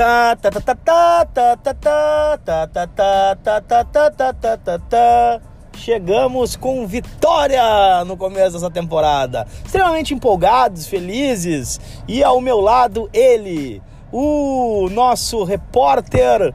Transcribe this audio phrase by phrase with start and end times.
[0.00, 4.32] Tá, tá, tá, tá, tá, tá, tá, tá, tá, tá, tá, tá, tá, tá, tá,
[4.32, 5.40] tá, tá, tá.
[5.76, 9.46] Chegamos com vitória no começo dessa temporada.
[9.62, 11.78] Extremamente empolgados, felizes.
[12.08, 16.54] E ao meu lado, ele, o nosso repórter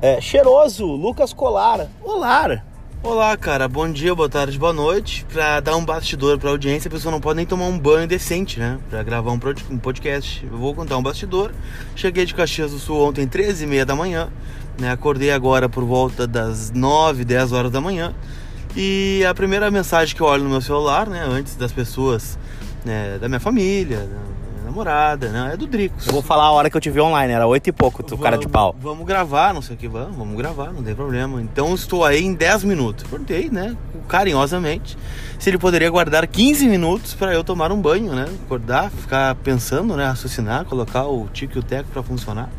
[0.00, 1.88] é, cheiroso, Lucas Colar.
[2.02, 2.62] Olá!
[3.08, 3.68] Olá, cara.
[3.68, 5.24] Bom dia, boa tarde, boa noite.
[5.32, 8.58] Pra dar um bastidor pra audiência, a pessoa não pode nem tomar um banho decente,
[8.58, 8.80] né?
[8.90, 9.38] Pra gravar um
[9.78, 10.44] podcast.
[10.44, 11.52] Eu vou contar um bastidor.
[11.94, 14.28] Cheguei de Caxias do Sul ontem, 13h30 da manhã.
[14.76, 14.90] Né?
[14.90, 18.12] Acordei agora por volta das 9, 10 horas da manhã.
[18.76, 21.24] E a primeira mensagem que eu olho no meu celular, né?
[21.24, 22.36] Antes das pessoas,
[22.84, 23.18] né?
[23.20, 24.08] da minha família,
[24.66, 25.50] namorada, né?
[25.54, 26.06] É do Dricos.
[26.06, 28.18] Eu vou falar a hora que eu te vi online, era oito e pouco, tu
[28.18, 28.74] cara de pau.
[28.80, 31.40] Vamos gravar, não sei o que, vamos, vamos gravar, não tem problema.
[31.40, 33.04] Então estou aí em 10 minutos.
[33.08, 33.76] Perguntei, né,
[34.08, 34.98] carinhosamente,
[35.38, 38.26] se ele poderia guardar 15 minutos para eu tomar um banho, né?
[38.44, 42.50] Acordar, ficar pensando, né, raciocinar, colocar o tico e o teco para funcionar.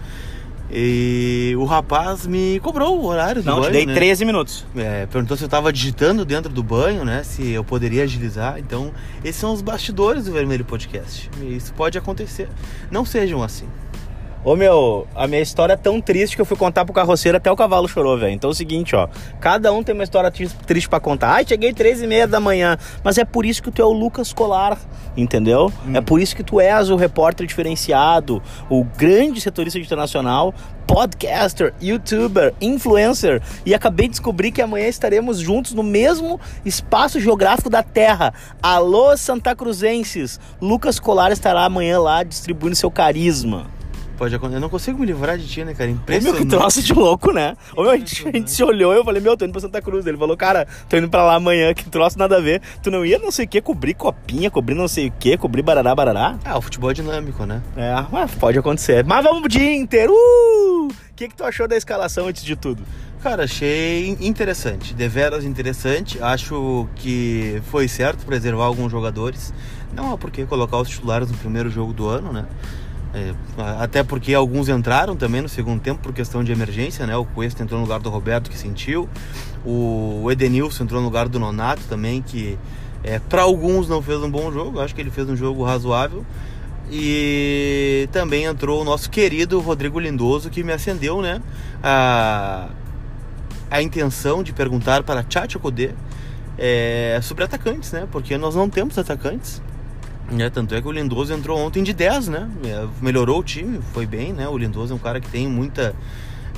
[0.72, 3.94] E o rapaz me cobrou o horário do Não, banho, te dei né?
[3.94, 4.66] 13 minutos.
[4.76, 7.24] É, perguntou se eu tava digitando dentro do banho, né?
[7.24, 8.60] Se eu poderia agilizar.
[8.60, 8.92] Então,
[9.24, 11.30] esses são os bastidores do Vermelho Podcast.
[11.42, 12.50] E Isso pode acontecer.
[12.92, 13.66] Não sejam assim.
[14.48, 17.52] Ô meu, a minha história é tão triste que eu fui contar pro carroceiro até
[17.52, 18.32] o cavalo chorou, velho.
[18.32, 19.10] Então é o seguinte, ó.
[19.42, 21.34] Cada um tem uma história tri- triste pra contar.
[21.34, 22.78] Ai, cheguei três e meia da manhã.
[23.04, 24.80] Mas é por isso que tu é o Lucas Colar,
[25.18, 25.70] entendeu?
[25.94, 30.54] É por isso que tu és o repórter diferenciado, o grande setorista internacional,
[30.88, 33.42] podcaster, youtuber, influencer.
[33.66, 38.34] E acabei de descobrir que amanhã estaremos juntos no mesmo espaço geográfico da Terra.
[38.64, 40.40] Alô, Santa Cruzenses!
[40.62, 43.76] Lucas Colar estará amanhã lá distribuindo seu carisma.
[44.18, 44.58] Pode acontecer.
[44.58, 45.90] Eu não consigo me livrar de ti, né, cara?
[45.90, 46.42] Ô, meu, Impressionante.
[46.44, 47.56] que troço de louco, né?
[47.76, 49.62] Ô, meu, a, gente, a gente se olhou e eu falei, meu, tô indo pra
[49.62, 50.06] Santa Cruz.
[50.08, 52.62] Ele falou, cara, tô indo pra lá amanhã, que troço nada a ver.
[52.82, 55.62] Tu não ia não sei o que, cobrir copinha, cobrir não sei o que, cobrir
[55.62, 56.38] barará, barará?
[56.44, 57.62] Ah, o futebol é dinâmico, né?
[57.76, 59.06] É, mas pode acontecer.
[59.06, 60.12] Mas vamos pro dia inteiro.
[60.14, 60.88] Uh!
[60.88, 62.84] O que, que tu achou da escalação antes de tudo?
[63.22, 66.22] Cara, achei interessante, deveras interessante.
[66.22, 69.54] Acho que foi certo preservar alguns jogadores.
[69.94, 72.46] Não há por que colocar os titulares no primeiro jogo do ano, né?
[73.18, 73.34] É,
[73.80, 77.18] até porque alguns entraram também no segundo tempo por questão de emergência, né?
[77.18, 79.10] O Cuesta entrou no lugar do Roberto, que sentiu.
[79.66, 82.58] O Edenilson entrou no lugar do Nonato também, que
[83.04, 84.80] é, para alguns não fez um bom jogo.
[84.80, 86.24] Acho que ele fez um jogo razoável.
[86.92, 91.42] E também entrou o nosso querido Rodrigo Lindoso, que me acendeu, né?
[91.82, 92.70] A,
[93.70, 95.92] a intenção de perguntar para Tchatcho Kodê
[96.58, 98.08] é, sobre atacantes, né?
[98.12, 99.62] Porque nós não temos atacantes.
[100.32, 100.50] Né?
[100.50, 102.50] Tanto é que o Lindoso entrou ontem de 10, né?
[102.66, 104.48] É, Melhorou o time, foi bem, né?
[104.48, 105.96] O Lindoso é um cara que tem muita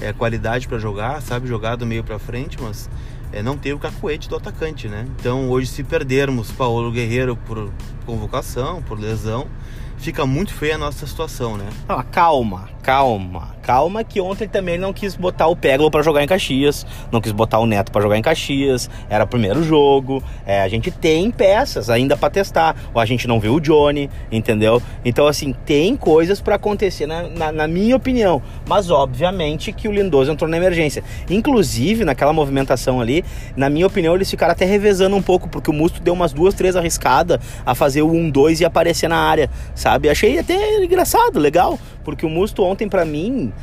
[0.02, 2.90] é, qualidade para jogar, sabe jogar do meio para frente, mas
[3.32, 5.06] é, não tem o cacuete do atacante, né?
[5.20, 7.70] Então hoje se perdermos Paulo Guerreiro por
[8.06, 9.48] convocação, por lesão,
[9.98, 11.70] fica muito feia a nossa situação, né?
[11.88, 13.59] Ah, calma, calma.
[13.70, 17.32] Calma que ontem também não quis botar o Peglo pra jogar em Caxias, não quis
[17.32, 21.30] botar o Neto pra jogar em Caxias, era o primeiro jogo, é, a gente tem
[21.30, 24.82] peças ainda pra testar, ou a gente não viu o Johnny, entendeu?
[25.06, 29.92] Então, assim, tem coisas pra acontecer na, na, na minha opinião, mas obviamente que o
[29.92, 31.04] Lindoso entrou na emergência.
[31.30, 33.24] Inclusive, naquela movimentação ali,
[33.56, 36.56] na minha opinião, eles ficaram até revezando um pouco, porque o Musto deu umas duas,
[36.56, 40.10] três arriscadas a fazer o 1-2 e aparecer na área, sabe?
[40.10, 43.54] Achei até engraçado, legal, porque o Musto ontem, pra mim,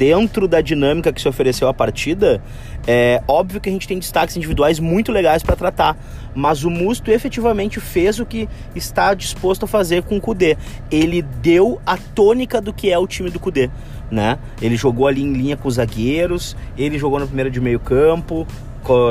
[0.00, 2.42] dentro da dinâmica que se ofereceu à partida,
[2.86, 5.94] é óbvio que a gente tem destaques individuais muito legais para tratar,
[6.34, 10.56] mas o Musto efetivamente fez o que está disposto a fazer com o Kudê.
[10.90, 13.68] Ele deu a tônica do que é o time do Kudê,
[14.10, 14.38] né?
[14.62, 18.46] Ele jogou ali em linha com os zagueiros, ele jogou no primeiro de meio campo,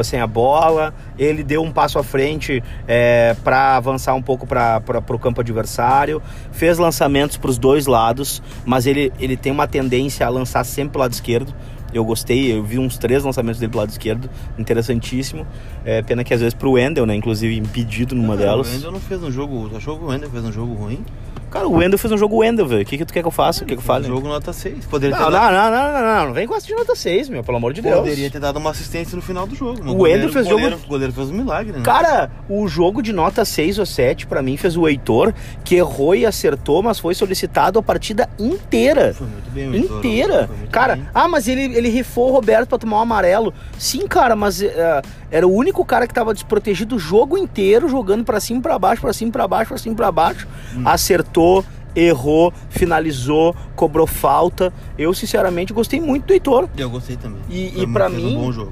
[0.04, 4.82] sem a bola, ele deu um passo à frente é, para avançar um pouco para
[5.10, 6.22] o campo adversário,
[6.52, 10.94] fez lançamentos para os dois lados, mas ele, ele tem uma tendência a lançar sempre
[10.94, 11.54] pro lado esquerdo.
[11.92, 15.46] Eu gostei, eu vi uns três lançamentos dele pro lado esquerdo, interessantíssimo.
[15.84, 17.16] É, pena que às vezes pro Wendel, né?
[17.16, 18.70] Inclusive impedido numa Ah, delas.
[18.70, 19.68] O Wendel não fez um jogo.
[19.70, 21.04] Tu achou que o Wendel fez um jogo ruim?
[21.50, 22.82] Cara, o Wendel fez um jogo Wendel, velho.
[22.82, 23.64] O que, que tu quer que eu faça?
[23.64, 24.06] O que, que eu fale?
[24.06, 24.86] Um jogo nota 6.
[24.86, 26.34] Poderia Não, ter, não, dado, não, não, não, não, não.
[26.34, 28.00] Vem com essa de nota 6, meu, pelo amor de Deus.
[28.00, 29.82] poderia ter dado uma assistência no final do jogo.
[29.90, 31.84] O Wendel fez goleiro, jogo- O goleiro fez um milagre, né?
[31.84, 36.14] Cara, o jogo de nota 6 ou 7 pra mim fez o Heitor, que errou
[36.16, 39.14] e acertou, mas foi solicitado a partida inteira.
[39.14, 40.48] Foi muito bem o Heitor, Inteira.
[40.58, 41.08] muito Cara, bem.
[41.14, 43.54] ah, mas ele, ele rifou o Roberto pra tomar um amarelo.
[43.78, 48.24] Sim, cara, mas é, era o único cara que tava desprotegido o jogo inteiro, jogando
[48.24, 50.48] pra cima pra baixo, pra cima pra baixo, pra cima pra baixo.
[50.76, 50.82] Hum.
[50.86, 51.64] Acertou,
[51.96, 54.74] errou, finalizou, cobrou falta.
[54.98, 56.68] Eu, sinceramente, gostei muito do Heitor.
[56.78, 57.40] Eu gostei também.
[57.50, 58.72] E- Foi e fez mim- um bom jogo.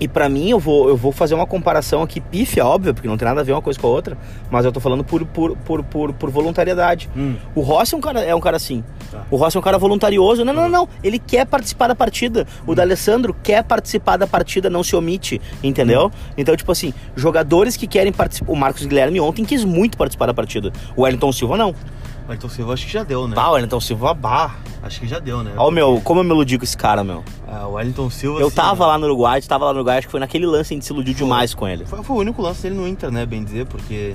[0.00, 3.16] E pra mim, eu vou, eu vou fazer uma comparação aqui pífia, óbvio, porque não
[3.16, 4.16] tem nada a ver uma coisa com a outra,
[4.50, 7.10] mas eu tô falando por, por, por, por, por voluntariedade.
[7.16, 7.34] Hum.
[7.54, 8.84] O Rossi é um cara, é um cara assim.
[9.10, 9.24] Tá.
[9.30, 10.44] O Rossi é um cara voluntarioso.
[10.44, 10.88] Não, não, não, não.
[11.02, 12.46] Ele quer participar da partida.
[12.66, 16.12] O D'Alessandro quer participar da partida, não se omite, entendeu?
[16.36, 18.52] Então, tipo assim, jogadores que querem participar.
[18.52, 20.72] O Marcos Guilherme ontem quis muito participar da partida.
[20.96, 21.74] O Wellington Silva não.
[22.28, 23.34] O Ayrton Silva acho que já deu, né?
[23.34, 24.56] Bah, o Wellington Silva, bah.
[24.82, 25.54] Acho que já deu, né?
[25.56, 27.24] Ó, meu, como eu me iludi com esse cara, meu.
[27.50, 28.38] Ah, o Wellington Silva.
[28.38, 30.76] Eu assim, tava lá no Uruguai, tava lá no Uruguai, acho que foi naquele lance
[30.76, 31.86] que se iludiu demais com ele.
[31.86, 33.24] Foi, foi o único lance dele no Inter, né?
[33.24, 34.14] Bem dizer, porque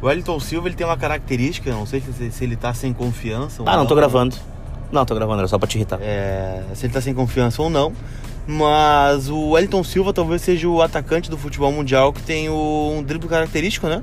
[0.00, 3.60] o Wellington Silva ele tem uma característica, não sei se, se ele tá sem confiança
[3.60, 4.36] ou Ah, não, tô gravando.
[4.90, 5.98] Não, tô gravando, era só pra te irritar.
[6.00, 7.92] É, se ele tá sem confiança ou não.
[8.46, 13.02] Mas o Wellington Silva talvez seja o atacante do futebol mundial que tem o, um
[13.02, 14.02] drible característico, né?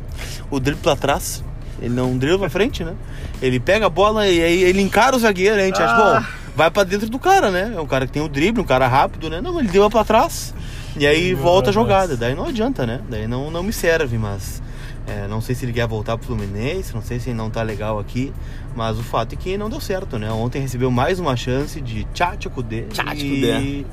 [0.51, 1.43] O drible pra trás.
[1.81, 2.93] Ele não dribla pra frente, né?
[3.41, 6.19] Ele pega a bola e aí ele encara o zagueiro, a gente acha, Ah.
[6.21, 6.25] bom,
[6.55, 7.73] vai pra dentro do cara, né?
[7.75, 9.41] É um cara que tem o drible, um cara rápido, né?
[9.41, 10.53] Não, ele deu pra trás.
[10.97, 12.17] E aí volta a jogada.
[12.17, 13.01] Daí não adianta, né?
[13.09, 14.61] Daí não, não me serve, mas.
[15.07, 17.61] é, não sei se ele quer voltar pro Fluminense, não sei se ele não tá
[17.61, 18.33] legal aqui,
[18.75, 20.29] mas o fato é que não deu certo, né?
[20.31, 23.85] Ontem recebeu mais uma chance de Tchatcho Kudê Tchatcho e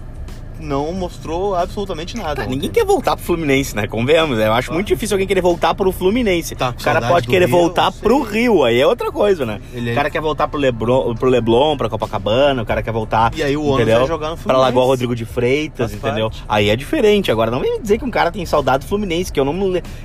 [0.61, 2.43] não mostrou absolutamente nada.
[2.43, 2.55] Ah, ontem.
[2.55, 3.87] ninguém quer voltar pro Fluminense, né?
[3.87, 4.39] Convenhamos.
[4.39, 6.55] Eu acho muito difícil alguém querer voltar pro Fluminense.
[6.55, 9.61] Tá o cara pode querer Rio, voltar pro Rio, aí é outra coisa, né?
[9.73, 13.33] Ele- O cara quer voltar pro Leblon, pro Leblon, pra Copacabana, o cara quer voltar.
[13.37, 14.65] E aí o ônibus vai jogar no Pra Fluminense.
[14.65, 16.31] Lagoa Rodrigo de Freitas, Faz entendeu?
[16.31, 16.45] parte.
[16.49, 17.31] Aí é diferente.
[17.31, 19.55] Agora não vem me dizer que um cara tem saudade do Fluminense, que eu não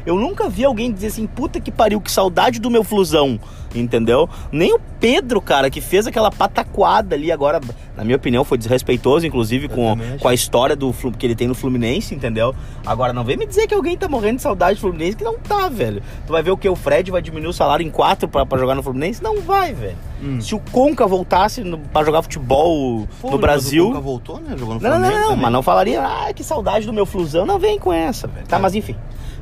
[0.05, 3.39] eu nunca vi alguém dizer assim, puta que pariu, que saudade do meu Flusão,
[3.75, 4.27] entendeu?
[4.51, 7.61] Nem o Pedro, cara, que fez aquela pataquada ali agora,
[7.95, 11.47] na minha opinião, foi desrespeitoso, inclusive, Eu com, com a história do que ele tem
[11.47, 12.53] no Fluminense, entendeu?
[12.85, 15.37] Agora não vem me dizer que alguém tá morrendo de saudade do Fluminense, que não
[15.37, 16.01] tá, velho.
[16.27, 16.67] Tu vai ver o que?
[16.67, 19.23] O Fred vai diminuir o salário em quatro pra, pra jogar no Fluminense?
[19.23, 19.95] Não vai, velho.
[20.21, 20.41] Hum.
[20.41, 23.85] Se o Conca voltasse no, pra jogar futebol Pô, no Brasil.
[23.85, 24.55] O Conca voltou, né?
[24.57, 25.37] Jogou no Não, não, não, não, também.
[25.43, 27.45] mas não falaria, ah, que saudade do meu Flusão.
[27.45, 28.45] Não vem com essa, velho.
[28.47, 28.59] Tá, É.
[28.59, 28.95] mas enfim.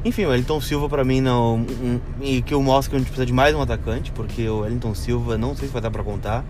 [0.07, 1.55] Enfim, o Wellington Silva pra mim não.
[1.57, 4.59] um- e que eu mostro que a gente precisa de mais um atacante, porque o
[4.61, 6.43] Wellington Silva não sei se vai dar pra contar.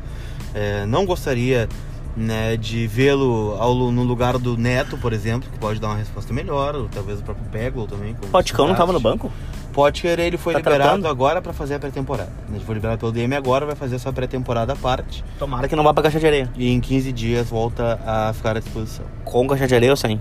[0.54, 1.68] É, não gostaria
[2.16, 6.76] né, de vê-lo no lugar do Neto, por exemplo, que pode dar uma resposta melhor,
[6.76, 8.16] ou talvez o próprio Peglo também.
[8.32, 9.32] Poticão não tava no banco?
[9.72, 11.08] Potker ele foi Tá liberado tratando?
[11.08, 12.32] agora pra fazer a pré-temporada.
[12.52, 15.24] Ele foi liberado pelo DM agora, vai fazer a sua pré-temporada à parte.
[15.38, 16.50] Tomara que não vá pra caixa de areia.
[16.58, 19.06] E em 15 dias volta a ficar à disposição.
[19.24, 20.20] Com caixa de areia ou sem?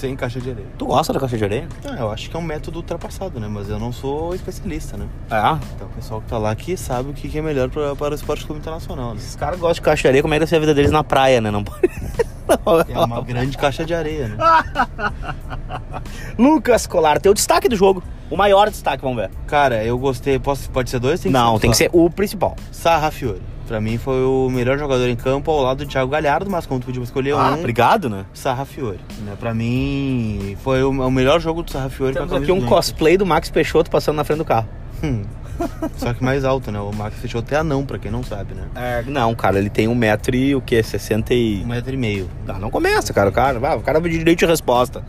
[0.00, 0.66] Sem caixa de areia.
[0.78, 1.68] Tu gosta da caixa de areia?
[1.84, 3.46] Ah, eu acho que é um método ultrapassado, né?
[3.50, 5.06] Mas eu não sou especialista, né?
[5.30, 5.58] Ah.
[5.76, 8.12] Então o pessoal que tá lá aqui sabe o que que é melhor pra, para
[8.12, 9.16] o esporte clube internacional, né?
[9.18, 10.90] Esses caras gostam de caixa de areia, como é que deve ser a vida deles
[10.90, 11.50] na praia, né?
[11.50, 11.80] Não pode.
[12.88, 14.36] É uma grande caixa de areia, né?
[16.36, 18.02] Lucas Colar, teu destaque do jogo.
[18.28, 19.30] O maior destaque, vamos ver.
[19.46, 20.36] Cara, eu gostei.
[20.38, 21.20] Posso, pode ser dois?
[21.20, 21.84] Tem que não, ser tem que só.
[21.84, 22.56] ser o principal.
[22.72, 23.40] Sarra Fiore.
[23.70, 26.80] Pra mim foi o melhor jogador em campo ao lado do Thiago Galhardo, mas como
[26.80, 28.24] tu podia escolher Ah, um, obrigado, né?
[28.34, 28.98] Sarra Fiore.
[29.24, 29.34] Né?
[29.38, 33.16] Pra mim foi o, o melhor jogo do Sarra Fiore Temos aqui um do cosplay
[33.16, 34.66] do Max Peixoto passando na frente do carro.
[35.04, 35.22] Hum.
[35.96, 36.80] Só que mais alto, né?
[36.80, 38.64] O Max fechou até anão, pra quem não sabe, né?
[38.74, 40.82] É, não, cara, ele tem um metro e o quê?
[40.82, 41.62] 60 e...
[41.62, 42.28] Um metro e meio.
[42.48, 43.28] Ah, não começa, cara.
[43.28, 45.04] O cara, o cara vai de direito de resposta.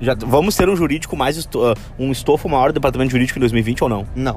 [0.00, 1.36] Já, vamos ter um jurídico mais...
[1.38, 4.04] esto- ah, um estofo maior do departamento jurídico em 2020 ou não?
[4.16, 4.34] Não.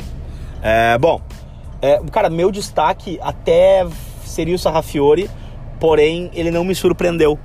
[0.62, 1.20] É, bom,
[1.84, 3.86] é, cara, meu destaque até
[4.24, 5.30] seria o Sarrafiore,
[5.82, 7.38] porém ele não me surpreendeu.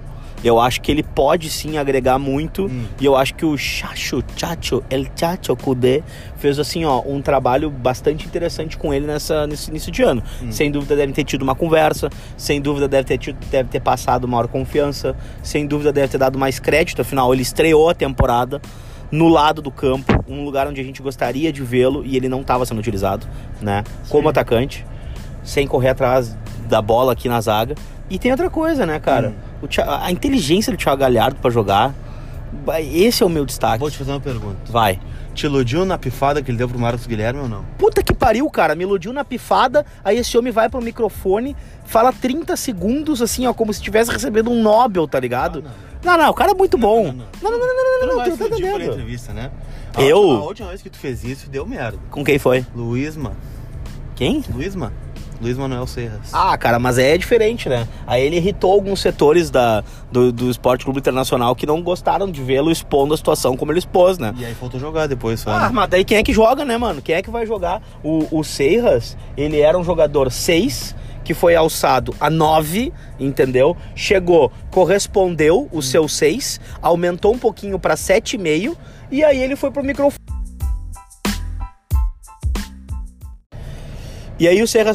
[0.44, 2.84] Eu acho que ele pode sim agregar muito Hum.
[3.00, 6.04] e eu acho que o Chacho, Chacho, El Chacho Kudê
[6.36, 10.22] fez assim, ó, um trabalho bastante interessante com ele nessa, nesse início de ano.
[10.40, 10.52] Hum.
[10.52, 14.28] Sem dúvida deve ter tido uma conversa, sem dúvida deve ter, tido, deve ter passado
[14.28, 18.62] maior confiança, sem dúvida deve ter dado mais crédito, afinal ele estreou a temporada
[19.10, 22.40] no lado do campo, um lugar onde a gente gostaria de vê-lo e ele não
[22.42, 23.26] estava sendo utilizado,
[23.60, 23.82] né?
[24.08, 24.84] Como atacante,
[25.42, 26.36] sem correr atrás
[26.68, 27.74] da bola aqui na zaga.
[28.10, 29.28] E tem outra coisa, né, cara?
[29.30, 29.34] Hum.
[29.62, 31.94] O Thi- a inteligência do Thiago Galhardo pra jogar,
[32.92, 33.78] esse é o meu destaque.
[33.80, 34.56] Vou te fazer uma pergunta.
[34.70, 34.98] Vai.
[35.34, 37.64] Te iludiu na pifada que ele deu pro Marcos Guilherme ou não?
[37.78, 38.74] Puta que pariu, cara.
[38.74, 39.86] Me iludiu na pifada.
[40.04, 44.50] Aí esse homem vai pro microfone, fala 30 segundos, assim, ó, como se tivesse recebendo
[44.50, 45.62] um Nobel, tá ligado?
[46.04, 47.04] Não, não, o cara é muito bom.
[47.04, 48.82] Não, não, não, não, não, não, não vai tu se tá entendendo.
[48.92, 49.50] entrevista, né?
[49.94, 50.18] A Eu?
[50.18, 51.98] última- A última vez que tu fez isso, deu merda.
[52.10, 52.64] Com quem foi?
[52.74, 53.32] Luísma.
[54.14, 54.42] Quem?
[54.52, 54.92] Luísma?
[55.40, 56.30] Luiz Manuel Serras.
[56.32, 57.86] Ah, cara, mas é diferente, né?
[58.08, 62.42] Aí ele irritou alguns setores da, do, do Esporte Clube Internacional que não gostaram de
[62.42, 64.34] vê-lo expondo a situação como ele expôs, né?
[64.36, 65.50] E aí faltou jogar depois só.
[65.52, 65.70] Ah, né?
[65.72, 67.00] mas daí quem é que joga, né, mano?
[67.00, 67.80] Quem é que vai jogar?
[68.02, 70.96] O, o Seiras, ele era um jogador 6,
[71.28, 73.76] que foi alçado a 9, entendeu?
[73.94, 78.74] Chegou, correspondeu o seu 6, aumentou um pouquinho pra 7,5,
[79.10, 80.16] e aí ele foi pro microfone.
[84.38, 84.92] E aí o Serra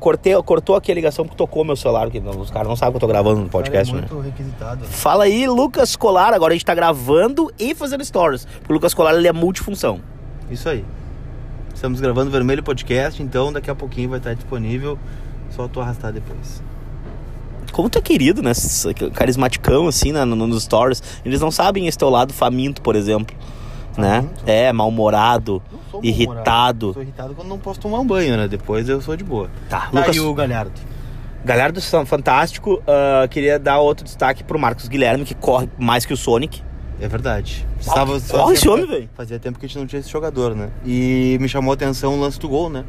[0.00, 2.96] cortei, cortou aqui a ligação porque tocou meu celular, porque os caras não sabem que
[2.96, 4.08] eu tô gravando no podcast, Cara, né?
[4.10, 4.84] é muito requisitado.
[4.86, 6.32] Fala aí, Lucas Colar.
[6.32, 8.46] Agora a gente tá gravando e fazendo stories.
[8.46, 10.00] Porque o Lucas Colar ele é multifunção.
[10.50, 10.82] Isso aí.
[11.74, 14.98] Estamos gravando Vermelho Podcast, então daqui a pouquinho vai estar disponível.
[15.58, 16.62] Só tu arrastar depois.
[17.72, 18.52] Como tu é querido, né?
[19.12, 21.02] Carismaticão, assim, no- nos stories.
[21.24, 23.36] Eles não sabem esse teu lado faminto, por exemplo.
[23.96, 24.22] Né?
[24.22, 24.42] Faminto?
[24.46, 25.60] É, mal-humorado,
[25.90, 26.92] sou irritado.
[26.92, 28.46] Sou irritado quando não posso tomar um banho, né?
[28.46, 29.50] Depois eu sou de boa.
[29.68, 30.14] Tá, Tá, Lucas.
[30.16, 30.72] e o Galhardo?
[31.44, 32.80] Galhardo São Fantástico.
[32.86, 36.62] ah, queria dar outro destaque pro Marcos Guilherme, que corre mais que o Sonic.
[37.00, 37.66] É verdade.
[38.30, 39.08] Corre esse homem, velho.
[39.16, 40.68] Fazia tempo que a gente não tinha esse jogador, né?
[40.86, 42.84] E me chamou a atenção o lance do gol, né?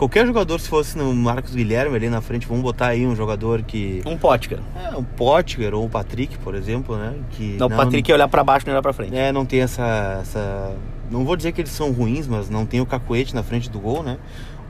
[0.00, 3.62] Qualquer jogador, se fosse no Marcos Guilherme ali na frente, vamos botar aí um jogador
[3.62, 4.00] que.
[4.06, 4.62] Um pote, cara.
[4.74, 7.16] É, um Potker ou o Patrick, por exemplo, né?
[7.32, 9.14] Que Não, o Patrick ia olhar pra baixo, não olhar pra frente.
[9.14, 10.74] É, não tem essa, essa.
[11.10, 13.78] Não vou dizer que eles são ruins, mas não tem o cacuete na frente do
[13.78, 14.16] gol, né?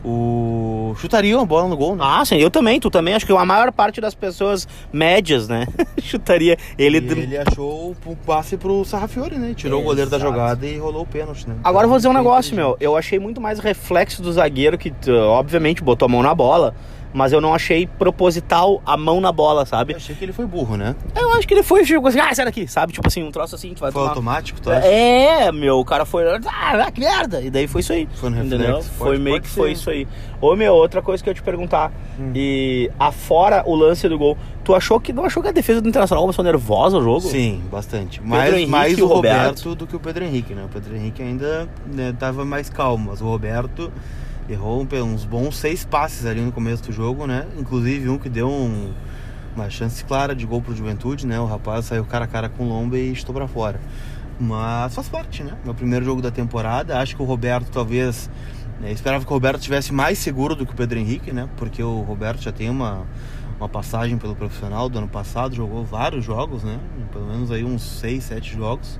[0.04, 0.94] O.
[0.98, 2.02] Chutaria uma bola no gol, né?
[2.04, 3.14] Ah, sim, eu também, tu também.
[3.14, 5.66] Acho que a maior parte das pessoas médias, né?
[6.02, 6.56] Chutaria.
[6.78, 6.98] Ele.
[6.98, 9.52] Ele achou o passe pro Sarrafiore, né?
[9.54, 10.32] Tirou o goleiro da Exato.
[10.32, 11.56] jogada e rolou o pênalti, né?
[11.62, 12.76] Agora eu vou dizer um negócio, meu.
[12.80, 16.74] Eu achei muito mais reflexo do zagueiro que, obviamente, botou a mão na bola.
[17.12, 19.94] Mas eu não achei proposital a mão na bola, Eu sabe?
[19.96, 20.94] achei que ele foi burro, né?
[21.16, 22.92] Eu acho que ele foi, tipo assim, ah, sai daqui, sabe?
[22.92, 24.10] Tipo assim, um troço assim, tu vai Foi tomar...
[24.12, 24.86] automático, tu acha?
[24.86, 27.40] É, meu, o cara foi, ah, que merda!
[27.40, 28.08] E daí foi isso aí.
[28.14, 28.58] Foi no Entendeu?
[28.76, 28.90] reflexo.
[28.96, 29.72] Foi Pode- meio pode que foi ser.
[29.72, 30.06] isso aí.
[30.40, 31.92] Ô, meu, outra coisa que eu ia te perguntar.
[32.18, 32.30] Hum.
[32.34, 35.88] E afora o lance do gol, tu achou que não achou que a defesa do
[35.88, 37.22] Internacional começou nervosa o jogo?
[37.22, 38.22] Sim, bastante.
[38.22, 39.36] Mais, Henrique mais o o Roberto.
[39.64, 40.62] Roberto do que o Pedro Henrique, né?
[40.64, 43.90] O Pedro Henrique ainda né, tava mais calmo, mas o Roberto
[44.52, 47.46] errou uns bons seis passes ali no começo do jogo, né?
[47.58, 48.92] Inclusive um que deu um-
[49.54, 51.38] uma chance clara de gol pro Juventude, né?
[51.40, 53.80] O rapaz saiu cara a cara com o Lomba e estou pra fora.
[54.38, 55.52] Mas faz parte, né?
[55.64, 56.98] Meu primeiro jogo da temporada.
[56.98, 58.30] Acho que o Roberto talvez.
[58.80, 61.46] né, esperava que o Roberto tivesse mais seguro do que o Pedro Henrique, né?
[61.58, 63.02] Porque o Roberto já tem uma,
[63.58, 66.78] uma passagem pelo profissional do ano passado, jogou vários jogos, né?
[67.12, 68.98] Pelo menos aí uns 6, 7 jogos.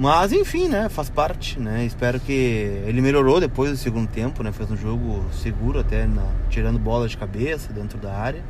[0.00, 0.88] Mas enfim, né?
[0.88, 1.84] Faz parte, né?
[1.84, 4.50] Espero que ele melhorou depois do segundo tempo, né?
[4.50, 8.42] Fez um jogo seguro até na- tirando bola de cabeça dentro da área.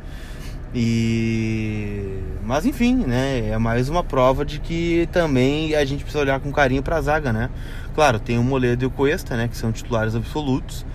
[0.73, 3.49] E mas enfim, né?
[3.49, 7.01] É mais uma prova de que também a gente precisa olhar com carinho para a
[7.01, 7.49] zaga, né?
[7.93, 9.49] Claro, tem o Moledo e o Cuesta, né?
[9.49, 10.85] Que são titulares absolutos.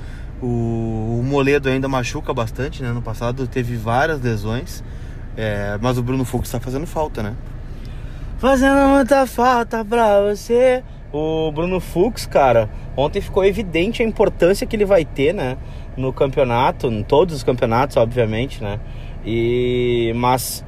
[0.41, 2.93] O, o Moledo ainda machuca bastante, né?
[2.93, 4.83] No passado teve várias lesões.
[5.37, 7.35] É, mas o Bruno Fux está fazendo falta, né?
[8.39, 10.85] Fazendo muita falta pra você.
[11.11, 15.57] O Bruno Fux, cara, ontem ficou evidente a importância que ele vai ter, né?
[15.97, 18.79] No campeonato, em todos os campeonatos, obviamente, né?
[19.25, 20.13] E.
[20.17, 20.63] Mas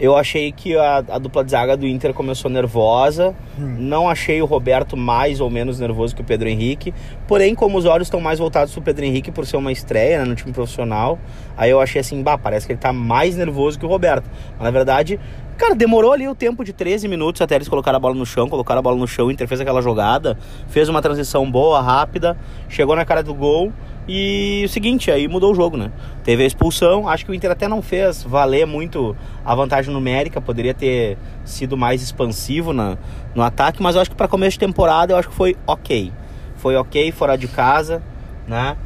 [0.00, 3.36] eu achei que a, a dupla de zaga do Inter começou nervosa.
[3.56, 6.92] Não achei o Roberto mais ou menos nervoso que o Pedro Henrique.
[7.28, 10.24] Porém, como os olhos estão mais voltados pro Pedro Henrique por ser uma estreia né,
[10.24, 11.20] no time profissional,
[11.56, 14.28] aí eu achei assim, bah, parece que ele tá mais nervoso que o Roberto.
[14.54, 15.20] Mas, na verdade,
[15.62, 18.48] cara, demorou ali o tempo de 13 minutos até eles colocaram a bola no chão,
[18.48, 22.36] colocaram a bola no chão, o Inter fez aquela jogada, fez uma transição boa, rápida,
[22.68, 23.72] chegou na cara do gol.
[24.08, 25.92] E o seguinte, aí mudou o jogo, né?
[26.24, 29.14] Teve a expulsão, acho que o Inter até não fez valer muito
[29.44, 32.98] a vantagem numérica, poderia ter sido mais expansivo na,
[33.32, 36.12] no ataque, mas eu acho que para começo de temporada eu acho que foi ok.
[36.56, 38.02] Foi ok, fora de casa,
[38.48, 38.76] né?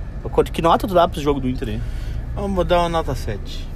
[0.52, 1.80] Que nota tu dá pro jogo do Inter aí?
[2.34, 3.75] Vamos dar uma nota 7.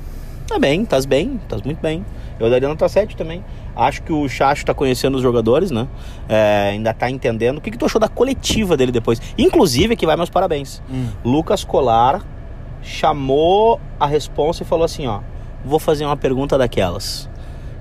[0.50, 2.04] Tá bem, tá bem, tá muito bem.
[2.40, 3.44] Eu daria nota 7 também.
[3.76, 5.86] Acho que o Chacho tá conhecendo os jogadores, né?
[6.28, 7.58] É, ainda tá entendendo.
[7.58, 9.22] O que, que tu achou da coletiva dele depois?
[9.38, 10.82] Inclusive, que vai meus parabéns.
[11.24, 12.26] Lucas Colar
[12.82, 15.20] chamou a responsa e falou assim, ó,
[15.64, 17.30] vou fazer uma pergunta daquelas.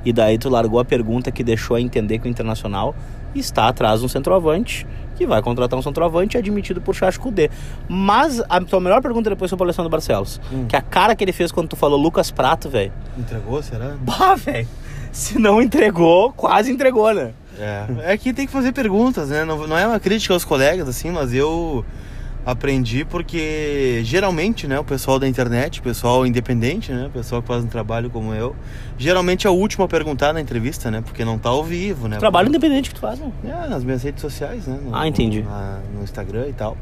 [0.06, 2.94] E daí tu largou a pergunta que deixou a entender que o Internacional
[3.36, 7.50] está atrás de um centroavante, que vai contratar um centroavante admitido por Chacho Kudê.
[7.88, 10.66] Mas a tua melhor pergunta depois sobre o Alessandro Barcelos, Hum.
[10.68, 12.92] que a cara que ele fez quando tu falou Lucas Prato, velho.
[13.18, 13.96] Entregou, será?
[14.00, 14.68] Bah, velho.
[15.12, 17.32] Se não entregou, quase entregou, né?
[17.60, 18.14] É.
[18.14, 19.44] É que tem que fazer perguntas, né?
[19.44, 21.84] Não, não é uma crítica aos colegas, assim, mas eu
[22.52, 27.48] aprendi porque geralmente, né, o pessoal da internet, o pessoal independente, né, o pessoal que
[27.48, 28.56] faz um trabalho como eu,
[28.98, 31.02] geralmente é o último a perguntar na entrevista, né?
[31.02, 32.18] Porque não tá ao vivo, né?
[32.18, 33.32] Trabalho independente que tu faz, né?
[33.46, 34.78] É, nas minhas redes sociais, né?
[34.84, 35.42] no- Ah, entendi.
[35.44, 36.78] na- no Instagram e tal.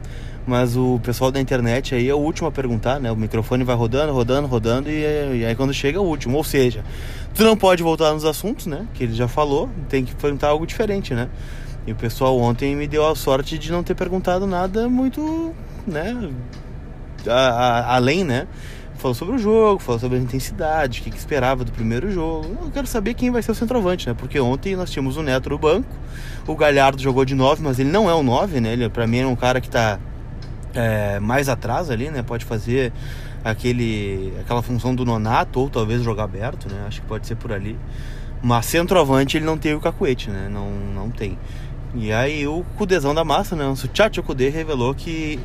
[0.46, 3.12] Mas o pessoal da internet aí é o último a perguntar, né?
[3.12, 6.38] O microfone vai rodando, rodando, rodando e, e aí quando chega é o último.
[6.38, 6.86] Ou seja,
[7.36, 8.88] tu não pode voltar nos assuntos, né?
[8.94, 11.28] Que ele já falou, tem que perguntar algo diferente, né?
[11.88, 15.54] E o pessoal ontem me deu a sorte de não ter perguntado nada muito,
[15.88, 16.30] né?
[17.26, 18.48] a- a- além, né?
[18.96, 22.58] Falou sobre o jogo, falou sobre a intensidade, o que, que esperava do primeiro jogo.
[22.64, 24.16] Eu quero saber quem vai ser o centroavante, né?
[24.18, 25.88] Porque ontem nós tínhamos o Neto no banco,
[26.48, 28.74] o Galhardo jogou de 9, mas ele não é um 9, né?
[28.74, 30.00] Ele, pra mim, é um cara que tá
[30.74, 32.22] é, mais atrás ali, né?
[32.24, 32.92] Pode fazer
[33.44, 36.86] aquele, aquela função do nonato ou talvez jogar aberto, né?
[36.88, 37.78] Acho que pode ser por ali.
[38.42, 40.48] Mas centroavante ele não tem o cacuete, né?
[40.52, 41.38] Não, não tem.
[41.96, 43.66] E aí o Cudezão da massa, né?
[43.66, 45.40] O Suchacho Kudê revelou que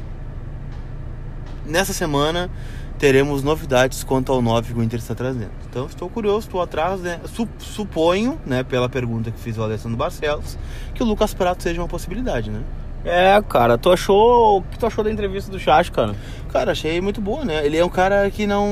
[1.67, 2.51] nessa semana
[2.99, 5.51] teremos novidades quanto ao 9 que o Inter está trazendo.
[5.69, 7.21] Então estou curioso, estou atrás, né?
[7.59, 10.59] Suponho, né, pela pergunta que fiz ao Alessandro Barcelos,
[10.95, 12.63] que o Lucas Prato seja uma possibilidade, né?
[13.05, 14.59] É, cara, tu achou.
[14.59, 16.15] O que tu achou da entrevista do Chacho, cara?
[16.52, 17.64] Cara, achei muito boa, né?
[17.64, 18.68] Ele é um cara que não.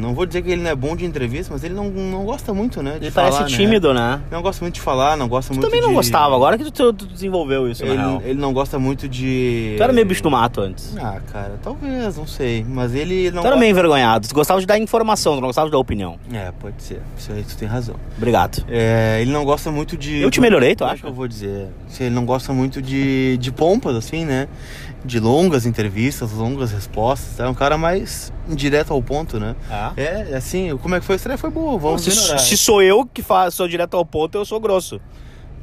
[0.00, 2.54] Não vou dizer que ele não é bom de entrevista, mas ele não, não gosta
[2.54, 2.96] muito, né?
[3.00, 4.16] Ele falar, parece tímido, né?
[4.16, 4.20] né?
[4.30, 5.94] Não gosta muito de falar, não gosta tu muito também não de...
[5.94, 8.20] gostava, agora que tu, tu desenvolveu isso, ele, né?
[8.24, 9.74] Ele não gosta muito de.
[9.76, 10.96] Tu era meio bicho do mato antes.
[10.96, 12.64] Ah, cara, talvez, não sei.
[12.68, 13.42] Mas ele não.
[13.42, 13.60] Tu era gosta...
[13.60, 14.28] meio envergonhado.
[14.28, 16.18] Tu gostava de dar informação, tu não gostava de dar opinião.
[16.32, 17.02] É, pode ser.
[17.16, 17.96] Isso aí tu tem razão.
[18.16, 18.64] Obrigado.
[18.68, 20.20] É, ele não gosta muito de.
[20.20, 21.06] Eu te melhorei, tu é acha?
[21.06, 21.68] eu vou dizer?
[21.98, 24.46] Ele não gosta muito de, de pompas, assim, né?
[25.04, 27.38] De longas entrevistas, longas respostas.
[27.38, 29.54] É um cara mais direto ao ponto, né?
[29.70, 29.92] Ah.
[29.96, 31.38] É, assim, como é que foi a estreia?
[31.38, 32.38] Foi boa, vamos se, melhorar.
[32.38, 35.00] se sou eu que faço, sou direto ao ponto, eu sou grosso.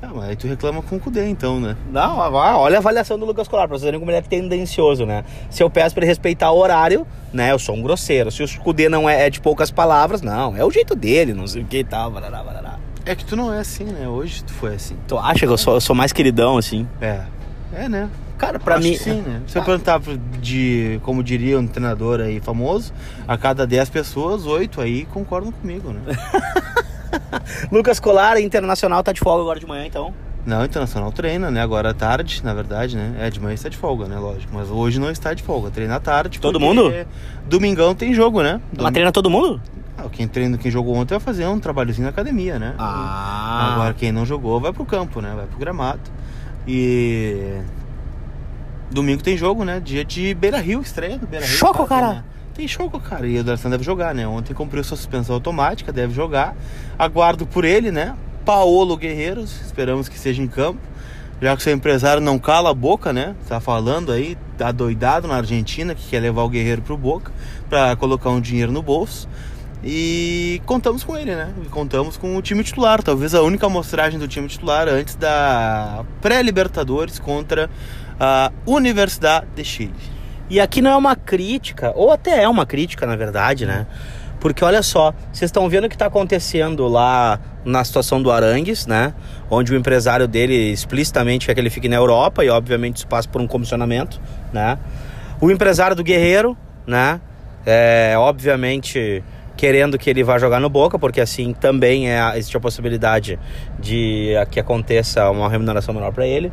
[0.02, 1.76] Ah, mas aí tu reclama com o Cudê, então, né?
[1.92, 5.24] Não, olha a avaliação do Lucas Colar, pra vocês verem como ele é tendencioso, né?
[5.50, 7.52] Se eu peço pra ele respeitar o horário, né?
[7.52, 8.30] Eu sou um grosseiro.
[8.32, 10.56] Se o Cudê não é, é de poucas palavras, não.
[10.56, 12.78] É o jeito dele, não sei o que e tal, barará, barará.
[13.06, 14.08] É que tu não é assim, né?
[14.08, 14.96] Hoje tu foi assim.
[15.08, 16.88] Tu acha que eu sou, eu sou mais queridão, assim?
[17.02, 17.22] É.
[17.74, 18.10] É, né?
[18.38, 18.98] Cara, pra Acho mim.
[18.98, 19.42] sim, né?
[19.48, 20.02] Se eu perguntar
[20.42, 22.94] de, como diria um treinador aí famoso,
[23.28, 26.02] a cada 10 pessoas, 8 aí concordam comigo, né?
[27.72, 30.14] Lucas Colar, internacional, tá de folga agora de manhã, então.
[30.46, 31.60] Não, Internacional treina, né?
[31.60, 33.16] Agora à tarde, na verdade, né?
[33.18, 34.20] É, de manhã está de folga, né?
[34.20, 34.54] Lógico.
[34.54, 35.72] Mas hoje não está de folga.
[35.72, 36.40] Treina à tarde.
[36.40, 36.94] Todo mundo?
[37.48, 38.62] Domingão tem jogo, né?
[38.78, 39.60] Mas treina todo mundo?
[39.98, 42.76] Ah, quem treina, quem jogou ontem vai fazer um trabalhozinho na academia, né?
[42.78, 43.74] Ah.
[43.74, 45.34] Agora quem não jogou vai pro campo, né?
[45.36, 46.02] Vai pro gramado.
[46.68, 47.54] E.
[48.92, 49.80] Domingo tem jogo, né?
[49.80, 51.56] Dia de Beira Rio, estreia do Beira Rio.
[51.56, 52.14] Choco, cara.
[52.14, 52.24] Né?
[52.54, 53.28] Tem choco, cara.
[53.28, 54.28] E o Darcy deve jogar, né?
[54.28, 56.56] Ontem cumpriu sua suspensão automática, deve jogar.
[56.98, 58.16] Aguardo por ele, né?
[58.46, 60.80] Paolo Guerreiros, esperamos que seja em campo.
[61.42, 63.36] Já que seu empresário não cala a boca, né?
[63.48, 67.32] Tá falando aí, tá doidado na Argentina, que quer levar o Guerreiro pro Boca
[67.70, 69.28] para colocar um dinheiro no bolso.
[69.84, 71.54] E contamos com ele, né?
[71.64, 76.06] E contamos com o time titular, talvez a única amostragem do time titular antes da
[76.22, 77.70] pré-Libertadores contra
[78.20, 79.94] a Universidade de Chile.
[80.50, 83.88] E aqui não é uma crítica, ou até é uma crítica, na verdade, né?
[84.40, 88.86] Porque olha só, vocês estão vendo o que está acontecendo lá na situação do Arangues,
[88.86, 89.14] né?
[89.50, 93.28] Onde o empresário dele explicitamente quer que ele fique na Europa e obviamente isso passa
[93.28, 94.22] por um comissionamento,
[94.54, 94.78] né?
[95.42, 97.20] O empresário do Guerreiro, né?
[97.66, 99.24] É, obviamente
[99.58, 103.40] querendo que ele vá jogar no Boca, porque assim também é, existe a possibilidade
[103.80, 106.52] de que aconteça uma remuneração menor para ele.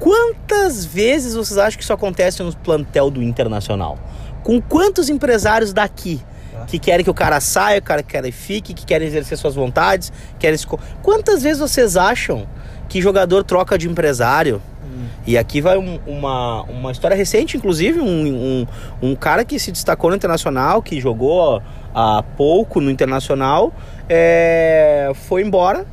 [0.00, 3.98] Quantas vezes vocês acham que isso acontece no plantel do Internacional?
[4.42, 6.20] Com quantos empresários daqui
[6.66, 9.54] que querem que o cara saia, o cara quer que fique, que querem exercer suas
[9.54, 10.66] vontades, querem se...
[11.02, 12.46] Quantas vezes vocês acham
[12.88, 14.60] que jogador troca de empresário?
[15.26, 18.66] E aqui vai um, uma, uma história recente, inclusive, um, um,
[19.02, 21.62] um, cara que se destacou no Internacional, que jogou
[21.94, 23.72] há pouco no Internacional,
[24.08, 25.86] é, foi embora,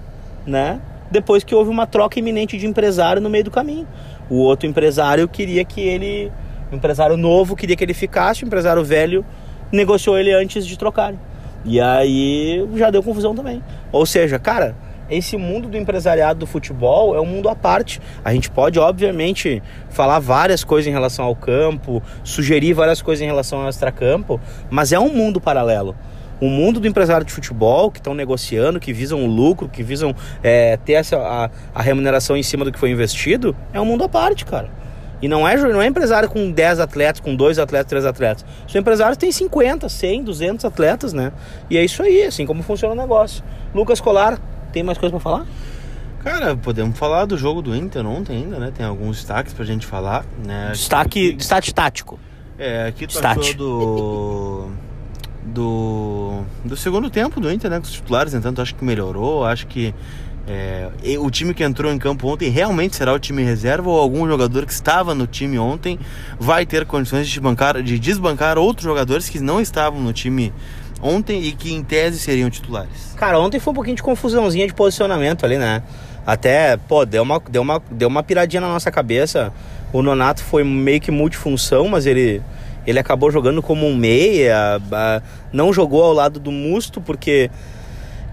[0.45, 0.79] né?
[1.09, 3.87] Depois que houve uma troca iminente de empresário no meio do caminho.
[4.29, 6.31] O outro empresário queria que ele.
[6.71, 9.25] O empresário novo queria que ele ficasse, o empresário velho
[9.71, 11.19] negociou ele antes de trocarem.
[11.63, 13.63] E aí já deu confusão também.
[13.91, 14.75] Ou seja, cara,
[15.09, 18.01] esse mundo do empresariado do futebol é um mundo à parte.
[18.23, 23.25] A gente pode, obviamente, falar várias coisas em relação ao campo, sugerir várias coisas em
[23.25, 24.39] relação ao extracampo,
[24.69, 25.95] mas é um mundo paralelo.
[26.39, 30.15] O mundo do empresário de futebol, que estão negociando, que visam o lucro, que visam
[30.43, 34.03] é, ter essa, a, a remuneração em cima do que foi investido, é um mundo
[34.03, 34.69] à parte, cara.
[35.21, 38.45] E não é, não é empresário com 10 atletas, com 2 atletas, 3 atletas.
[38.67, 41.31] São empresários que têm 50, 100, 200 atletas, né?
[41.69, 43.43] E é isso aí, assim como funciona o negócio.
[43.73, 44.39] Lucas Colar,
[44.71, 45.45] tem mais coisa para falar?
[46.23, 48.71] Cara, podemos falar do jogo do Inter ontem ainda, né?
[48.75, 50.69] Tem alguns destaques pra gente falar, né?
[50.71, 52.19] Destaque, destaque tático.
[52.59, 53.39] É, aqui tu Stat.
[53.39, 54.71] achou do...
[55.53, 56.41] do...
[56.63, 57.77] do segundo tempo do Inter, né?
[57.79, 59.93] Com os titulares, entanto, acho que melhorou, acho que
[60.47, 64.25] é, o time que entrou em campo ontem realmente será o time reserva ou algum
[64.25, 65.99] jogador que estava no time ontem
[66.39, 70.53] vai ter condições de, bancar, de desbancar outros jogadores que não estavam no time
[71.01, 73.13] ontem e que em tese seriam titulares?
[73.17, 75.83] Cara, ontem foi um pouquinho de confusãozinha de posicionamento ali, né?
[76.25, 79.51] Até, pô, deu uma, deu uma, deu uma piradinha na nossa cabeça.
[79.93, 82.41] O Nonato foi meio que multifunção, mas ele,
[82.87, 84.81] ele acabou jogando como um meia,
[85.51, 87.51] não jogou ao lado do Musto porque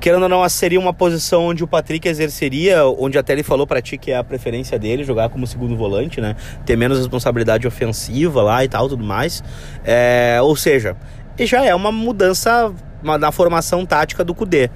[0.01, 3.81] querendo ou não, seria uma posição onde o Patrick exerceria, onde até ele falou para
[3.81, 6.37] ti que é a preferência dele, jogar como segundo volante, né?
[6.67, 9.43] Ter menos responsabilidade ofensiva lá e tal, tudo mais.
[9.83, 10.95] É, ou seja,
[11.41, 12.71] já é uma mudança
[13.03, 14.71] na formação tática do Cudê.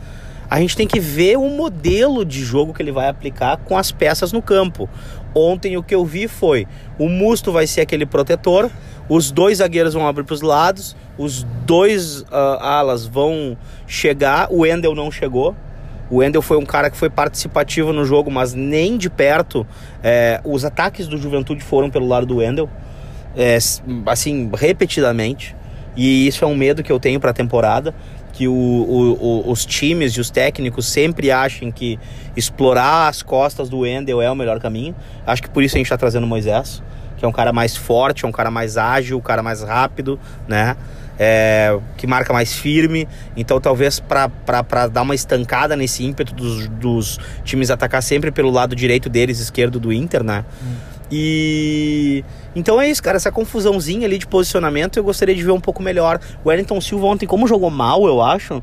[0.50, 3.92] A gente tem que ver o modelo de jogo que ele vai aplicar com as
[3.92, 4.88] peças no campo.
[5.34, 6.66] Ontem o que eu vi foi:
[6.98, 8.70] o Musto vai ser aquele protetor,
[9.08, 14.48] os dois zagueiros vão abrir para os lados, os dois uh, alas vão chegar.
[14.50, 15.56] O Endel não chegou.
[16.10, 19.66] O Endel foi um cara que foi participativo no jogo, mas nem de perto.
[20.02, 22.68] É, os ataques do Juventude foram pelo lado do Endel,
[23.36, 23.58] é,
[24.06, 25.54] assim, repetidamente.
[25.96, 27.94] E isso é um medo que eu tenho para a temporada
[28.38, 31.98] que o, o, os times e os técnicos sempre achem que
[32.36, 34.94] explorar as costas do Wendel é o melhor caminho.
[35.26, 36.80] Acho que por isso a gente está trazendo o Moisés,
[37.18, 40.18] que é um cara mais forte, é um cara mais ágil, um cara mais rápido,
[40.46, 40.76] né?
[41.18, 43.08] É, que marca mais firme.
[43.36, 48.76] Então, talvez para dar uma estancada nesse ímpeto dos, dos, times atacar sempre pelo lado
[48.76, 50.44] direito deles, esquerdo do Inter, né?
[50.62, 50.98] Hum.
[51.10, 55.60] E então é isso, cara, essa confusãozinha ali de posicionamento eu gostaria de ver um
[55.60, 56.20] pouco melhor.
[56.44, 58.62] O Wellington Silva ontem, como jogou mal, eu acho,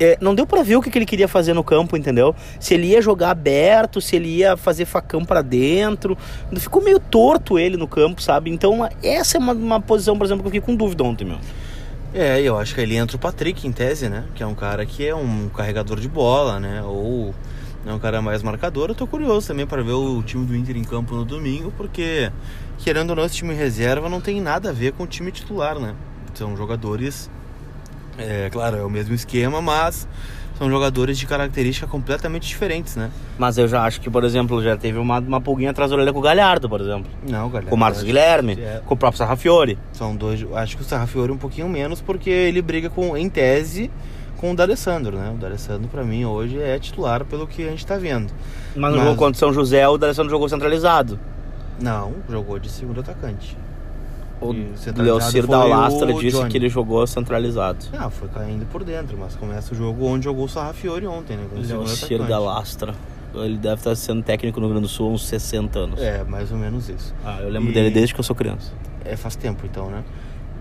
[0.00, 2.34] é, não deu para ver o que, que, ele queria fazer no campo, entendeu?
[2.58, 6.16] Se ele ia jogar aberto, se ele ia fazer facão para dentro.
[6.56, 8.50] Ficou meio torto ele no campo, sabe?
[8.50, 11.38] Então, essa é uma, uma, posição, por exemplo, que eu fiquei com dúvida ontem, meu.
[12.12, 14.24] É, eu acho que ali entra o Patrick em tese, né?
[14.34, 16.82] Que é um cara que é um carregador de bola, né?
[16.82, 17.34] Ou
[17.86, 18.90] é um cara mais marcador.
[18.90, 22.30] Eu tô curioso também para ver o time do Inter em campo no domingo, porque,
[22.78, 25.78] querendo ou não, esse time reserva não tem nada a ver com o time titular,
[25.78, 25.94] né?
[26.34, 27.30] São jogadores,
[28.18, 30.06] é claro, é o mesmo esquema, mas
[30.58, 33.10] são jogadores de características completamente diferentes, né?
[33.36, 36.12] Mas eu já acho que, por exemplo, já teve uma, uma pulguinha atrás da orelha
[36.12, 37.10] com o Galhardo, por exemplo.
[37.28, 37.70] Não, o Galhardo.
[37.70, 38.80] Com o Marcos Guilherme, é.
[38.84, 39.78] com o próprio Sarrafiore.
[39.92, 40.46] São dois.
[40.54, 43.90] Acho que o Sarrafiore um pouquinho menos, porque ele briga com, em tese,
[44.36, 45.32] com o D'Alessandro, né?
[45.34, 48.32] O D'Alessandro, para mim, hoje é titular pelo que a gente tá vendo.
[48.76, 49.06] Mas no Mas...
[49.06, 51.18] jogo contra São José, o D'Alessandro jogou centralizado.
[51.80, 53.56] Não, jogou de segundo atacante.
[54.48, 56.50] O Leocir da Lastra disse Johnny.
[56.50, 57.84] que ele jogou centralizado.
[57.92, 61.46] Ah, foi caindo por dentro, mas começa o jogo onde jogou o Sarrafiori ontem, né?
[61.54, 62.94] Leocir da Lastra.
[63.34, 66.00] Ele deve estar sendo técnico no Rio Grande do Sul há uns 60 anos.
[66.00, 67.12] É, mais ou menos isso.
[67.24, 67.74] Ah, eu lembro e...
[67.74, 68.72] dele desde que eu sou criança.
[69.04, 70.04] É, faz tempo então, né?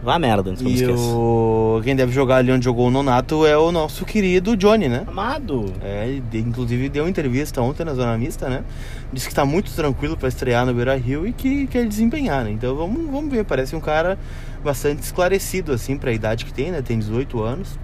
[0.04, 1.80] Vá merda, antes que eu me o...
[1.82, 5.06] Quem deve jogar ali onde jogou o Nonato é o nosso querido Johnny, né?
[5.08, 5.72] Amado.
[5.82, 8.66] É, inclusive deu entrevista ontem na Zona Mista, né?
[9.14, 12.52] Disse que tá muito tranquilo para estrear no Beira Rio e que quer desempenhar, né?
[12.52, 14.20] Então vamos, vamos ver, parece um cara
[14.62, 16.82] bastante esclarecido, assim, pra idade que tem, né?
[16.82, 17.80] Tem 18 anos.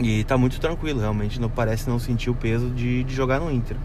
[0.00, 3.48] E tá muito tranquilo, realmente não parece não sentir o peso de, de jogar no
[3.48, 3.76] Inter.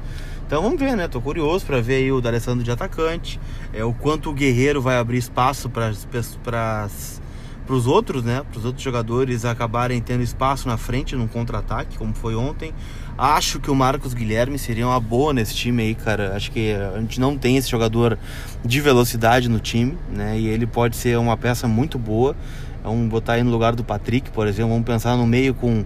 [0.48, 1.08] Então vamos ver, né?
[1.08, 3.40] Tô curioso para ver aí o D'Alessandro de atacante,
[3.72, 7.22] é o quanto o Guerreiro vai abrir espaço para as
[7.70, 12.00] para os outros, né, para os outros jogadores acabarem tendo espaço na frente num contra-ataque,
[12.00, 12.74] como foi ontem.
[13.16, 16.36] Acho que o Marcos Guilherme seria uma boa nesse time aí, cara.
[16.36, 18.18] Acho que a gente não tem esse jogador
[18.66, 20.40] de velocidade no time, né?
[20.40, 22.36] E ele pode ser uma peça muito boa.
[22.84, 24.72] Vamos botar aí no lugar do Patrick, por exemplo.
[24.72, 25.86] Vamos pensar no meio com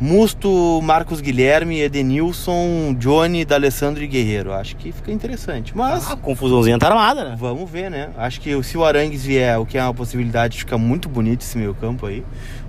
[0.00, 4.50] Musto, Marcos Guilherme, Edenilson, Johnny, D'Alessandro e Guerreiro.
[4.50, 5.76] Acho que fica interessante.
[5.76, 6.10] Mas.
[6.10, 7.36] Ah, confusãozinha tá armada, né?
[7.38, 8.08] Vamos ver, né?
[8.16, 11.58] Acho que se o Arangues vier, o que é uma possibilidade, fica muito bonito esse
[11.58, 12.24] meio campo aí.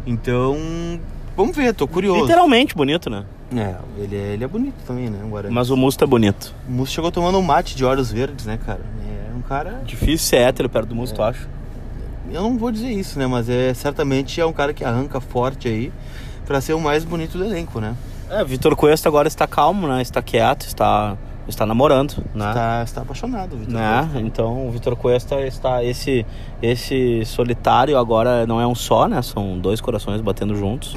[0.06, 0.58] Então.
[1.38, 2.22] Vamos ver, tô curioso.
[2.22, 3.24] Literalmente bonito, né?
[3.56, 5.20] É, ele é, ele é bonito também, né?
[5.24, 5.56] O Arangues.
[5.56, 6.54] Mas o Musto é bonito.
[6.67, 8.82] O Musto chegou tomando um mate de olhos verdes, né, cara?
[9.08, 9.82] É um cara.
[9.86, 11.30] Difícil ser hétero perto do Musto, é.
[11.30, 11.48] acho.
[12.30, 13.26] Eu não vou dizer isso, né?
[13.26, 15.91] Mas é certamente é um cara que arranca forte aí
[16.45, 17.95] para ser o mais bonito do elenco, né?
[18.30, 20.01] É, Vitor Cuesta agora está calmo, né?
[20.01, 22.49] Está quieto, está está namorando, né?
[22.49, 24.01] Está, está apaixonado, Vitor né?
[24.01, 24.21] Cuesta.
[24.21, 26.25] Então, o Vitor Cuesta está esse
[26.62, 29.21] esse solitário agora não é um só, né?
[29.21, 30.95] São dois corações batendo juntos.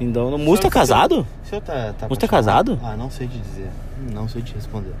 [0.00, 1.26] Então, o Musto é casado?
[1.44, 2.78] O senhor tá, tá Musto é casado?
[2.82, 3.70] Ah, não sei te dizer.
[4.12, 4.94] Não sei te responder.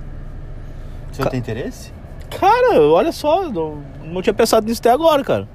[1.10, 1.30] O senhor Ca...
[1.30, 1.92] tem interesse?
[2.38, 5.48] Cara, olha só, não, não tinha pensado nisso até agora, cara.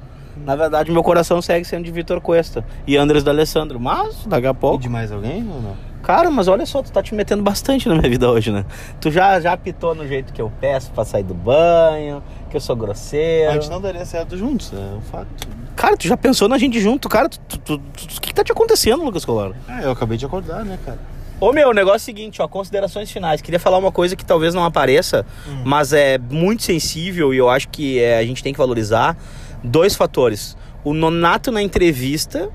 [0.46, 3.80] Na verdade, meu coração segue sendo de Vitor Cuesta e Andres D'Alessandro.
[3.80, 4.78] Mas, daqui a pouco.
[4.78, 5.88] E de mais alguém ou não?
[6.04, 8.66] Cara, mas olha só, tu tá te metendo bastante na minha vida hoje, né?
[9.02, 12.62] Tu já, já apitou no jeito que eu peço pra sair do banho, que eu
[12.62, 13.52] sou grosseiro.
[13.52, 15.28] A gente não daria certo juntos, é um fato.
[15.76, 17.28] Cara, tu já pensou na gente junto, cara?
[17.28, 19.52] O que, que tá te acontecendo, Lucas Colar?
[19.68, 20.98] É, eu acabei de acordar, né, cara?
[21.40, 23.42] Ô meu, o negócio é o seguinte, ó, considerações finais.
[23.42, 25.62] Queria falar uma coisa que talvez não apareça, hum.
[25.64, 29.16] mas é muito sensível e eu acho que é, a gente tem que valorizar.
[29.64, 30.56] Dois fatores
[30.88, 32.50] o Nonato na entrevista,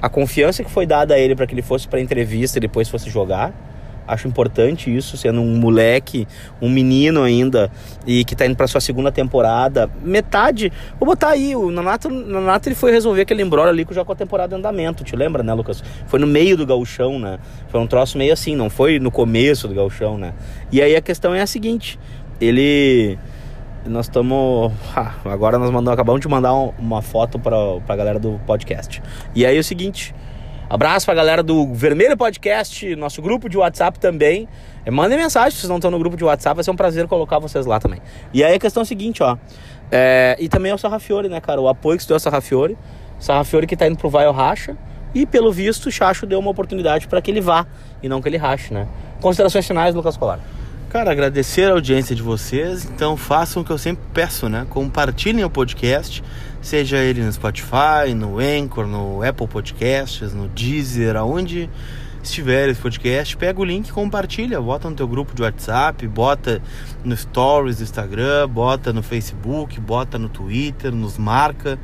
[0.00, 2.88] a confiança que foi dada a ele para que ele fosse para entrevista e depois
[2.88, 3.52] fosse jogar,
[4.06, 6.28] Acho importante isso, sendo um moleque,
[6.60, 7.70] um menino ainda,
[8.06, 9.88] e que tá indo pra sua segunda temporada.
[10.02, 10.70] Metade.
[11.00, 14.14] Vou botar aí, o Nanato, Nanato ele foi resolver aquele embrólio ali já com a
[14.14, 15.82] temporada em andamento, te lembra, né, Lucas?
[16.06, 17.38] Foi no meio do gauchão, né?
[17.68, 20.34] Foi um troço meio assim, não foi no começo do gauchão, né?
[20.70, 21.98] E aí a questão é a seguinte,
[22.38, 23.18] ele
[23.86, 24.72] nós estamos.
[24.94, 27.56] Ah, agora nós mandamos, acabamos de mandar uma foto para
[27.88, 29.02] a galera do podcast.
[29.34, 30.14] E aí é o seguinte:
[30.68, 34.48] abraço para a galera do Vermelho Podcast, nosso grupo de WhatsApp também.
[34.84, 37.06] É, mandem mensagem se vocês não estão no grupo de WhatsApp, vai ser um prazer
[37.06, 38.00] colocar vocês lá também.
[38.32, 39.36] E aí a questão é a seguinte: ó.
[39.90, 41.60] É, e também é o Sarrafiore, né, cara?
[41.60, 42.76] O apoio que você deu ao Sarrafiore.
[43.18, 44.76] Sarrafiore que está indo pro Vai Racha.
[45.14, 47.66] E pelo visto, o Chacho deu uma oportunidade para que ele vá
[48.02, 48.88] e não que ele rache, né?
[49.20, 50.40] Considerações finais, Lucas Colar.
[50.94, 52.84] Cara, agradecer a audiência de vocês.
[52.84, 54.64] Então façam o que eu sempre peço, né?
[54.70, 56.22] Compartilhem o podcast,
[56.62, 61.68] seja ele no Spotify, no Anchor, no Apple Podcasts, no Deezer, aonde
[62.22, 66.62] estiver esse podcast, pega o link, compartilha, bota no teu grupo de WhatsApp, bota
[67.04, 71.76] no Stories do Instagram, bota no Facebook, bota no Twitter, nos marca,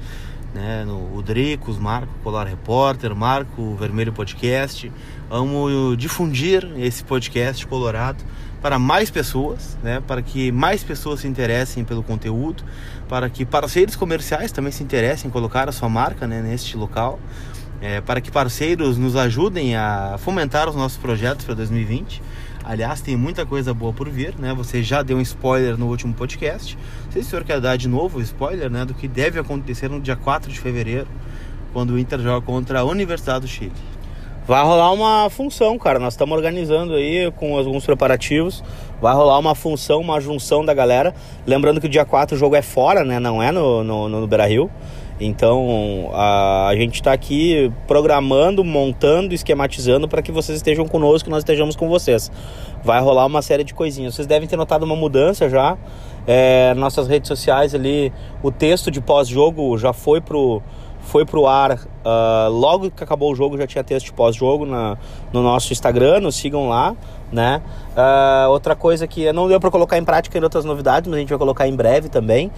[0.55, 0.85] né?
[0.85, 4.91] No o Marco Polar Repórter, Marco Vermelho Podcast.
[5.29, 8.25] Vamos difundir esse podcast colorado
[8.61, 12.63] para mais pessoas, né, para que mais pessoas se interessem pelo conteúdo,
[13.09, 17.19] para que parceiros comerciais também se interessem em colocar a sua marca né, neste local,
[17.81, 22.23] é, para que parceiros nos ajudem a fomentar os nossos projetos para 2020.
[22.63, 24.53] Aliás, tem muita coisa boa por vir, né?
[24.53, 26.77] Você já deu um spoiler no último podcast.
[27.07, 28.85] Não sei se o senhor quer dar de novo spoiler, né?
[28.85, 31.09] Do que deve acontecer no dia 4 de fevereiro,
[31.73, 33.73] quando o Inter joga contra a Universidade do Chile.
[34.51, 36.01] Vai rolar uma função, cara.
[36.01, 38.65] Nós estamos organizando aí com alguns preparativos.
[39.01, 41.15] Vai rolar uma função, uma junção da galera.
[41.47, 43.21] Lembrando que o dia 4 o jogo é fora, né?
[43.21, 44.69] Não é no, no, no Beira Rio.
[45.21, 51.31] Então a, a gente está aqui programando, montando, esquematizando para que vocês estejam conosco e
[51.31, 52.29] nós estejamos com vocês.
[52.83, 54.17] Vai rolar uma série de coisinhas.
[54.17, 55.79] Vocês devem ter notado uma mudança já.
[56.27, 60.61] É, nossas redes sociais ali, o texto de pós-jogo já foi pro
[61.03, 65.73] foi pro ar uh, logo que acabou o jogo, já tinha texto pós-jogo no nosso
[65.73, 66.95] Instagram, nos sigam lá,
[67.33, 67.63] né?
[67.97, 71.21] Uh, outra coisa que não deu para colocar em prática em outras novidades, mas a
[71.21, 72.51] gente vai colocar em breve também.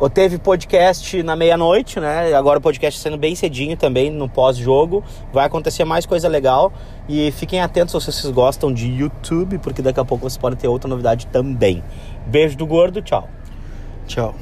[0.00, 2.32] Ou teve podcast na meia-noite, né?
[2.32, 5.02] Agora o podcast sendo bem cedinho também no pós-jogo.
[5.32, 6.72] Vai acontecer mais coisa legal.
[7.08, 10.68] E fiquem atentos se vocês gostam de YouTube, porque daqui a pouco vocês podem ter
[10.68, 11.82] outra novidade também.
[12.24, 13.28] Beijo do gordo, tchau.
[14.06, 14.36] Tchau.